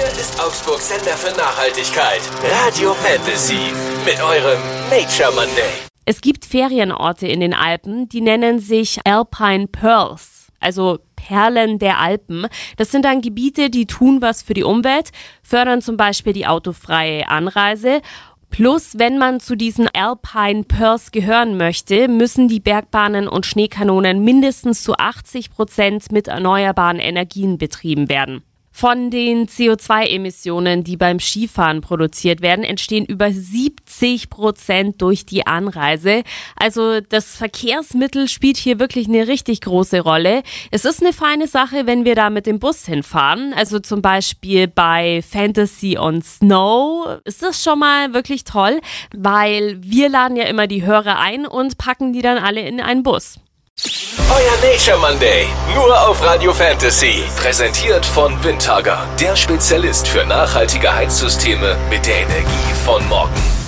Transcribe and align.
Hier 0.00 0.08
ist 0.18 0.42
Augsburg 0.42 0.80
Sender 0.80 1.14
für 1.14 1.36
Nachhaltigkeit. 1.36 2.22
Radio 2.64 2.94
Fantasy 2.94 3.70
mit 4.06 4.18
eurem 4.22 4.58
Nature 4.88 5.30
Monday. 5.34 5.68
Es 6.06 6.22
gibt 6.22 6.46
Ferienorte 6.46 7.26
in 7.26 7.40
den 7.40 7.52
Alpen, 7.52 8.08
die 8.08 8.22
nennen 8.22 8.60
sich 8.60 8.98
Alpine 9.04 9.66
Pearls, 9.66 10.46
also 10.58 11.00
Perlen 11.16 11.78
der 11.78 11.98
Alpen. 11.98 12.46
Das 12.78 12.90
sind 12.90 13.04
dann 13.04 13.20
Gebiete, 13.20 13.68
die 13.68 13.84
tun 13.84 14.22
was 14.22 14.40
für 14.40 14.54
die 14.54 14.64
Umwelt, 14.64 15.10
fördern 15.42 15.82
zum 15.82 15.98
Beispiel 15.98 16.32
die 16.32 16.46
autofreie 16.46 17.28
Anreise 17.28 18.00
Plus, 18.50 18.98
wenn 18.98 19.16
man 19.16 19.38
zu 19.38 19.54
diesen 19.54 19.88
Alpine 19.88 20.64
Pearls 20.64 21.12
gehören 21.12 21.56
möchte, 21.56 22.08
müssen 22.08 22.48
die 22.48 22.58
Bergbahnen 22.58 23.28
und 23.28 23.46
Schneekanonen 23.46 24.24
mindestens 24.24 24.82
zu 24.82 24.94
80 24.94 25.50
Prozent 25.50 26.10
mit 26.10 26.26
erneuerbaren 26.26 26.98
Energien 26.98 27.58
betrieben 27.58 28.08
werden. 28.08 28.42
Von 28.80 29.10
den 29.10 29.46
CO2-Emissionen, 29.46 30.84
die 30.84 30.96
beim 30.96 31.20
Skifahren 31.20 31.82
produziert 31.82 32.40
werden, 32.40 32.64
entstehen 32.64 33.04
über 33.04 33.30
70 33.30 34.30
Prozent 34.30 35.02
durch 35.02 35.26
die 35.26 35.46
Anreise. 35.46 36.22
Also 36.56 37.02
das 37.02 37.36
Verkehrsmittel 37.36 38.26
spielt 38.26 38.56
hier 38.56 38.78
wirklich 38.78 39.06
eine 39.06 39.28
richtig 39.28 39.60
große 39.60 40.00
Rolle. 40.00 40.42
Es 40.70 40.86
ist 40.86 41.02
eine 41.02 41.12
feine 41.12 41.46
Sache, 41.46 41.84
wenn 41.84 42.06
wir 42.06 42.14
da 42.14 42.30
mit 42.30 42.46
dem 42.46 42.58
Bus 42.58 42.86
hinfahren. 42.86 43.52
Also 43.52 43.80
zum 43.80 44.00
Beispiel 44.00 44.66
bei 44.66 45.20
Fantasy 45.30 45.98
on 45.98 46.22
Snow 46.22 47.20
ist 47.26 47.42
das 47.42 47.62
schon 47.62 47.80
mal 47.80 48.14
wirklich 48.14 48.44
toll, 48.44 48.80
weil 49.14 49.76
wir 49.82 50.08
laden 50.08 50.38
ja 50.38 50.44
immer 50.44 50.66
die 50.66 50.86
Hörer 50.86 51.18
ein 51.18 51.44
und 51.44 51.76
packen 51.76 52.14
die 52.14 52.22
dann 52.22 52.38
alle 52.38 52.62
in 52.62 52.80
einen 52.80 53.02
Bus. 53.02 53.40
Euer 54.32 54.70
Nature 54.70 54.96
Monday, 54.96 55.48
nur 55.74 56.08
auf 56.08 56.22
Radio 56.24 56.54
Fantasy. 56.54 57.24
Präsentiert 57.36 58.06
von 58.06 58.42
Windhager, 58.44 59.08
der 59.18 59.34
Spezialist 59.34 60.06
für 60.06 60.24
nachhaltige 60.24 60.94
Heizsysteme 60.94 61.76
mit 61.90 62.06
der 62.06 62.20
Energie 62.20 62.72
von 62.84 63.06
morgen. 63.08 63.59